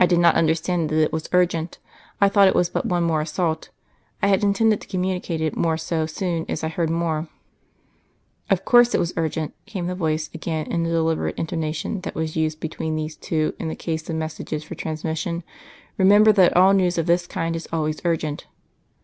[0.00, 1.78] "'I did not understand that it was urgent.
[2.20, 3.70] I thought it was but one more assault.
[4.20, 7.28] I had intended to communicate more so soon as I heard more."'
[8.50, 12.34] "Of course it was urgent," came the voice again in the deliberate intonation that was
[12.34, 15.44] used between these two in the case of messages for transmission.
[15.96, 18.48] "Remember that all news of this kind is always urgent."